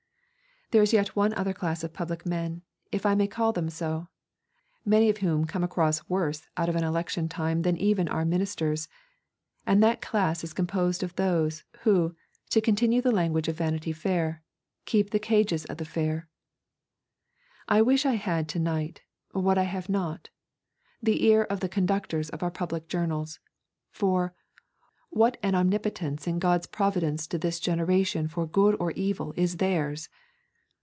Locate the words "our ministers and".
8.07-9.83